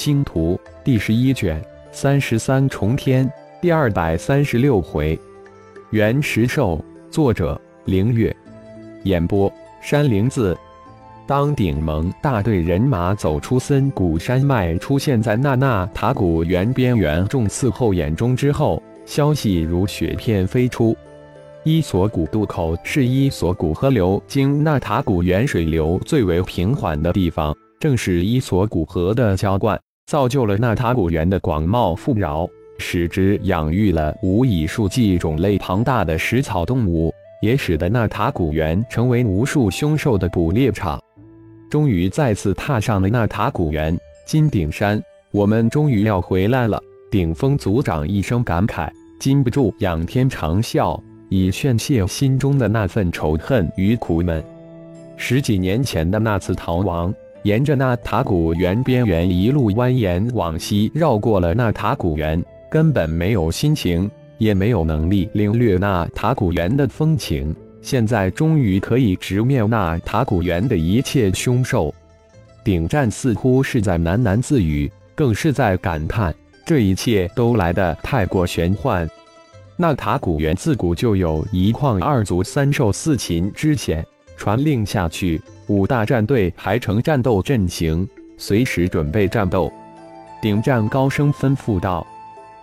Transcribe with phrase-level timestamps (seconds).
[0.00, 1.62] 星图》第十一卷
[1.92, 5.18] 三十三重天第二百三十六回，
[5.90, 6.82] 原石兽。
[7.10, 8.34] 作者：凌月。
[9.02, 9.52] 演播：
[9.82, 10.56] 山灵子。
[11.26, 20.96] 当顶盟大队人马走出森谷山脉，出现在那纳塔古原边缘众刺后眼中之后，消息如雪片飞出。
[21.62, 29.78] 伊索谷渡口是伊索谷河流经纳塔古原水流最为平缓的地方，正是伊索谷河的浇灌，
[30.10, 32.44] 造就了纳塔古原的广袤富饶，
[32.78, 41.00] 使之养育了无以数计种类庞大的食草动物，也使得纳塔古原成为无数凶兽的捕猎场。
[41.70, 43.96] 终于再次踏上了那塔古原
[44.26, 46.82] 金顶山，我们终于要回来了。
[47.08, 48.90] 顶峰族长一声感慨，
[49.20, 54.42] 禁不住仰天长啸，以宣泄心中的那份仇恨与苦闷。
[55.16, 67.54] 十几年前的那次逃亡，沿着那塔古原边缘一路蜿蜒往西，绕过了那塔古原，根本没有心情，也没有能力领略那塔古原的风情。
[67.80, 71.94] 现在终于可以直面那塔古原的一切凶兽，
[72.62, 76.34] 顶战似乎是在喃喃自语，更是在感叹
[76.66, 79.08] 这一切都来得太过玄幻。
[79.78, 84.06] 那塔古原自古就有一矿二族三兽四禽之嫌，
[84.40, 89.70] 传令下去，五大战队排成战斗阵型，随时准备战斗。
[90.40, 92.06] 顶战高声吩咐道：“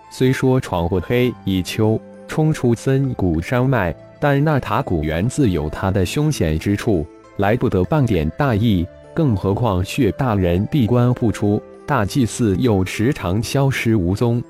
[0.09, 8.83] 虽说闯过黑蚁丘，冲出森谷山脉。”但那塔古原自有它的凶险之处，来不得半点大意。
[9.13, 14.41] 更何况血大人闭关不出，大祭司又时常消失无踪。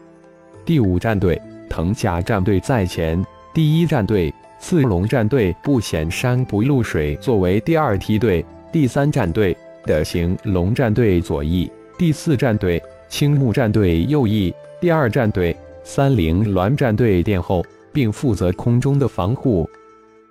[0.64, 3.22] 第五战队藤甲战队在前，
[3.54, 9.56] 第一战队刺龙战队不显山不露水作为第二梯队，第三战队
[9.86, 17.64] 的行龙战队左翼，第四战队青木战队右翼，第二战队三菱鸾战队殿后。
[17.94, 19.68] 并负责空中的防护，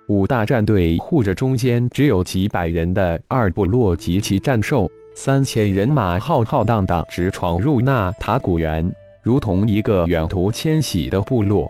[0.07, 8.89] 五大战队护着中间只有几百人的二部落及其战兽，三千人马浩浩荡荡直闯入那塔古原，
[9.21, 11.69] 如同一个远途迁徙的部落。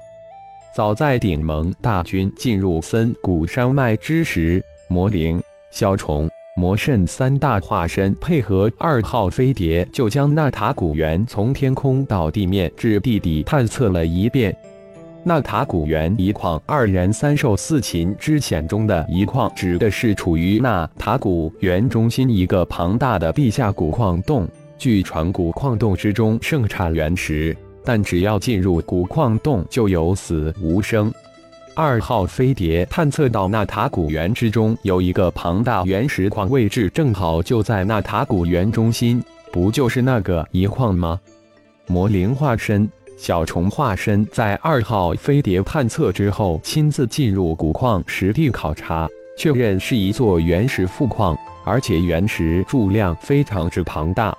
[0.77, 14.55] 早在顶盟大军进入森谷山脉之时，魔灵、小虫、魔圣三大化身配合二号飞碟，就将纳塔古原从天空到地面至地底探测了一遍。
[15.23, 24.47] 纳塔古原一矿二人三兽四禽之险中的一矿，指的是处于纳塔古原中心一个庞大的地下古矿洞。
[24.77, 27.57] 据传，古矿洞之中盛产原石，
[27.87, 31.09] 但只要进入古矿洞，就有死无生。
[31.73, 41.17] 二号飞碟探测到纳塔古原之中有一个庞大原石矿，位置正好就在纳塔古原中心，不就是那个一矿吗？
[41.87, 42.89] 魔灵化身。
[43.17, 54.37] 小虫化身在二号飞碟探测之后，亲自进入古矿实地考察，确认是一座原石富矿，而且原石数量非常之庞大。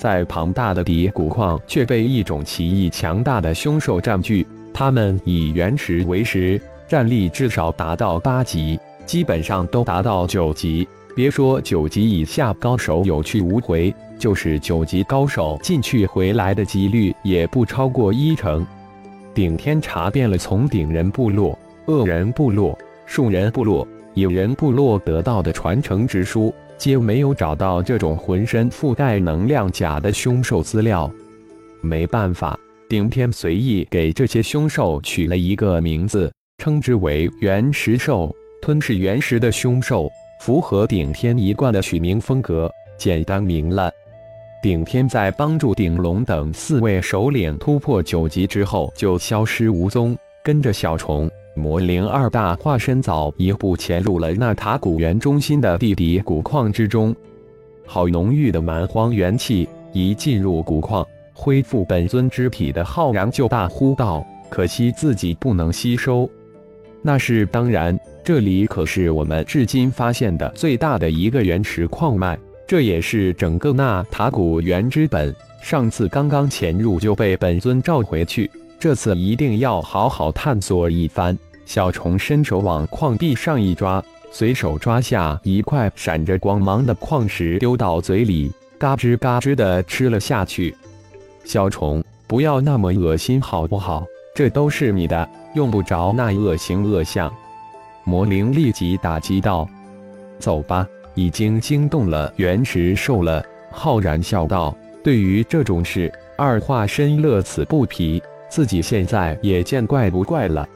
[0.00, 4.46] 在庞大的底谷矿，却被一种奇异强大的凶兽占据。
[4.72, 10.88] 他们以原石为食，战力至少达到八级，基本上都达到九级。
[11.14, 13.94] 别说九级以下高手有去无回。
[14.18, 18.66] 就是九级高手进去回来的几率也不超过一成。
[19.34, 23.86] 顶天查遍了从顶人部落、恶人部落、树人部落、
[24.20, 31.10] 野人部落得到的传承之书，皆没有找到这种浑身覆盖能量甲的凶兽资料。
[31.80, 40.10] 没办法，顶天随意给这些凶兽取了一个名字，称之为原石兽，吞噬原石的凶兽，
[40.42, 43.90] 符合顶天一贯的取名风格，简单明了。
[44.62, 50.14] 顶天在帮助顶龙等四位首领突破九级之后，就消失无踪。
[50.42, 57.14] 跟着小虫、魔灵二大化身，早一步潜入了那塔古原中心的地底古矿之中。
[57.84, 59.68] 好浓郁的蛮荒元气！
[59.92, 66.30] 一进入古矿，恢复本尊之体的浩然就大呼道：“可惜自己不能吸收。”
[67.02, 72.38] 那是当然，这里可是我们至今发现的最大的一个原石矿脉。
[72.66, 75.34] 这也是整个那塔古原之本。
[75.60, 78.48] 上次刚刚潜入就被本尊召回去，
[78.80, 81.38] 这次一定要好好探索一番。
[81.66, 90.74] 小虫伸手往矿壁上一抓，随手抓下一块闪着光芒的矿石，丢到嘴里，嘎吱嘎吱的吃了下去。
[91.44, 94.06] 小虫，不要那么恶心好不好？
[94.34, 97.30] 这都是你的，用不着那恶形恶相。
[98.04, 99.68] 魔灵立即打击道
[100.40, 110.68] ：“走吧。”已经惊动了原石兽了，浩然笑道：“对于这种事，二化身乐此不疲，自己现在也见怪不怪了。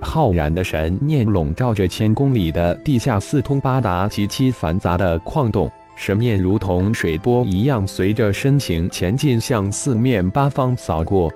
[0.00, 11.32] 浩然的神念笼罩着千公里的地下四通八达、极其繁杂的矿洞，神念如同水波一样，随着身形前进，向四面八方扫过。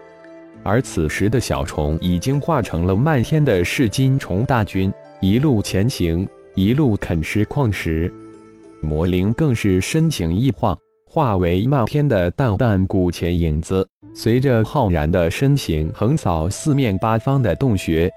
[0.62, 8.12] 而此时的小虫已经化成了漫天的噬金虫大军，一路前行，一路啃食矿石。
[8.82, 18.12] 魔灵更是身形一晃，化为漫天的淡淡古钱影子，随着浩然的身形横扫四面八方的洞穴。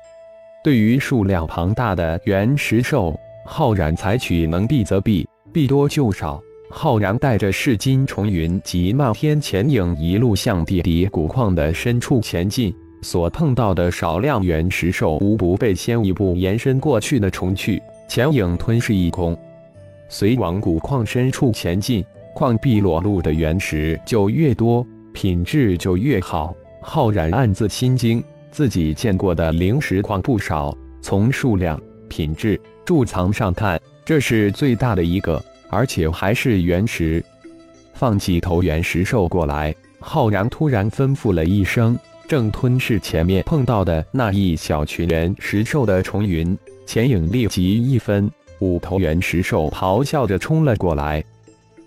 [0.63, 6.42] 对于数量庞大的原石兽，浩然采取能避则避，避多就少。
[6.69, 12.74] 浩然带着噬金重云及漫天潜影，一路向地底古矿的深处前进。
[13.01, 19.38] 所碰到的少量原石兽，无不被先一步延伸过去的虫去潜影吞噬一空。
[20.07, 22.04] 随往古矿深处前进，
[22.34, 26.54] 矿壁裸露的原石就越多，品质就越好。
[26.81, 28.21] 浩然暗自心惊，
[28.51, 31.80] 自己见过的灵石矿不少，从数量、
[32.10, 35.42] 品质、贮藏上看，这是最大的一个。
[35.69, 37.24] 而且还是原石，
[37.94, 39.74] 放几头原石兽过来。
[40.00, 46.56] 浩然突然吩咐了一声，正吞噬前面碰到的那一小群原石兽的重云，
[46.86, 48.30] 钱影立即一分，
[48.60, 51.24] 五头原石兽咆哮着冲了过来。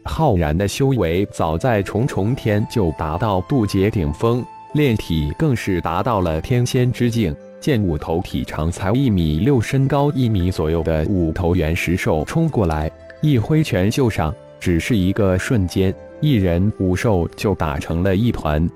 [0.06, 7.35] 浩然的修为早在重重天就达到渡劫顶峰，炼体更是达到了天仙之境。
[7.58, 12.91] 见五头体长才一米六、身高一米左右的五头原石兽冲过来。
[13.23, 18.69] 一挥拳就上，只是一个瞬间，一人五兽就打成了一团。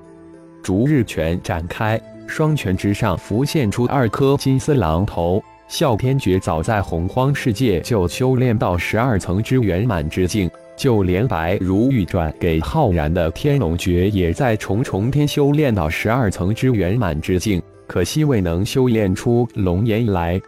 [0.62, 5.40] 逐日拳展开，双拳之上浮现出二颗金丝狼头。
[5.68, 10.49] 啸天诀早在洪荒世界就修炼到十二层之圆满之境，
[10.80, 20.40] 就连白如玉转给浩然的天龙诀也在重重天修炼到十二层之圆满之境，可惜未能修炼出龙颜来。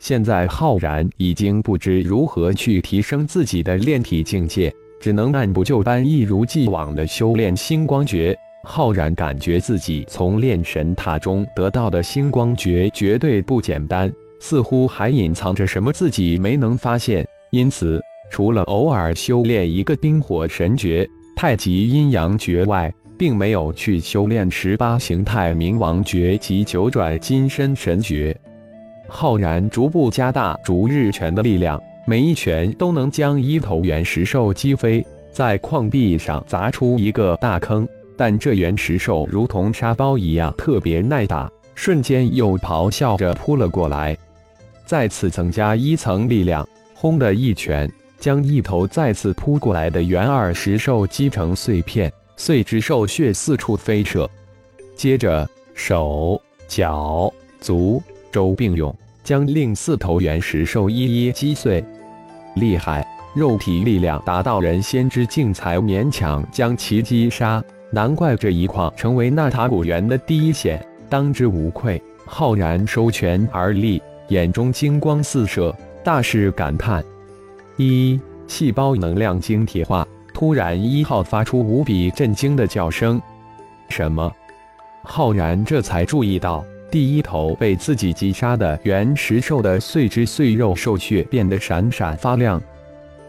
[0.00, 8.36] 现在浩然已经不知如何去提升自己的炼体境界，只能按部就班、一如既往的修炼星光诀。
[8.64, 17.24] 浩然感觉自己从炼神塔中得到的星光诀绝对不简单，似乎还隐藏着什么自己没能发现。
[17.52, 21.06] 因此，除了偶尔修炼一个冰火神诀、
[21.36, 28.34] 太极阴阳诀外，并没有去修炼十八形态冥王诀及九转金身神诀。
[29.08, 37.86] 浩然逐步加大逐日拳的力量，每一拳都能将一头原石兽击飞，在矿壁上砸出一个大坑。
[38.16, 44.16] 但这原石兽如同沙包一样特别耐打，瞬间又咆哮着扑了过来。
[44.86, 47.90] 再次增加一层力量，轰的一拳
[48.20, 54.30] 将一头再次扑过来的元二石兽击成碎片，碎之兽血四处飞射。
[54.94, 58.00] 接着手脚足。
[58.32, 58.94] 周并用，
[59.24, 61.84] 将另四头原石兽一一击碎。
[62.54, 67.60] 厉害，肉体力量达到人仙之境才勉强将其击杀。
[67.90, 72.00] 难怪这一矿成为纳塔古猿的第一险，当之无愧。
[72.24, 75.74] 浩然收拳而立，眼中金光四射，
[76.04, 77.04] 大是感叹：
[77.82, 80.06] 一细胞能量晶体化。
[80.34, 83.18] 突然，一号发出无比震惊的叫声。
[83.88, 84.30] 什么？
[85.02, 86.62] 浩然这才注意到。
[86.90, 92.60] 第一头被自己击杀的原石兽的碎肢碎肉兽血变得闪闪发亮。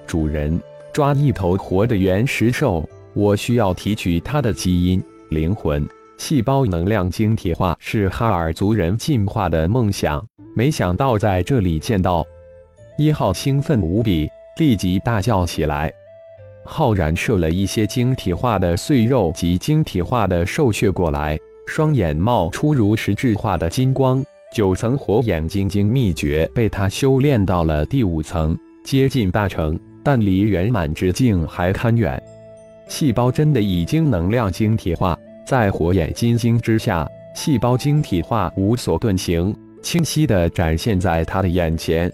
[0.06, 0.60] 主人，
[0.92, 10.22] 抓一头活的原石兽，我需要提取它的基因、灵魂、细胞能量晶体化，是哈尔族人进化的梦想。
[10.54, 12.26] 没想到在这里见到，
[12.98, 14.28] 一号兴奋无比，
[14.58, 15.92] 立即大叫起来。
[16.64, 21.38] 浩然射了一些晶体化的碎肉及晶体化的兽血过来。
[21.68, 24.22] 双眼冒出如实质化的金光，
[24.54, 32.22] 九层火眼金睛秘诀被他修炼到了第五层，接近大成，但离圆满之境还堪远。
[32.90, 42.12] 细胞真的已经能量晶体化，在火眼金睛之下，细胞晶体化无所遁形，清晰地展现在他的眼前。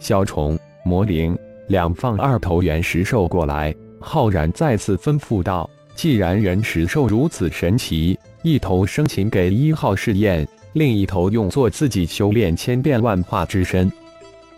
[0.00, 1.38] 小虫、魔灵
[1.70, 13.88] 两放二头原石兽过来，浩然再次吩咐道：“既然原石兽如此神奇。”一头生擒给一号试验，另一头用作自己修炼千变万化之身。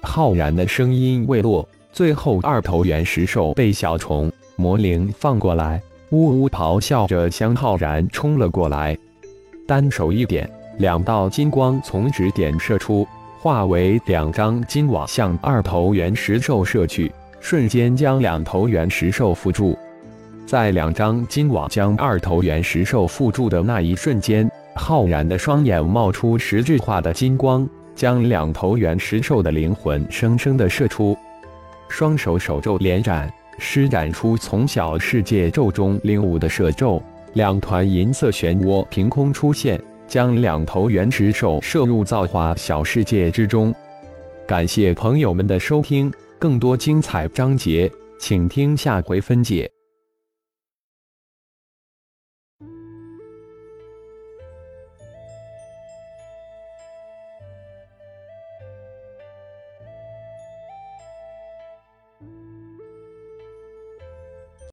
[0.01, 8.97] 浩然的声音未落，最后二头原石兽被小虫魔灵放过来，呜呜咆哮着向浩然冲了过来。
[9.67, 13.07] 单手一点，两道金光从指点射出，
[13.43, 19.77] 化为两张金网向二头原石兽射去，瞬间将两头原石兽缚住。
[20.47, 31.19] 在两张金网将二头元石兽缚住的那一瞬间，浩然的双眼冒出实质化的金光，将两头元石兽的灵魂生生的射出。
[31.89, 43.75] 双手手咒连斩，施展出从小世界咒中领悟的射咒，两团银色漩涡凭空出现，将两头原石兽摄入造化小世界之中。
[44.47, 49.72] 感谢朋友们的收听，更多精彩章节，请听下回分解。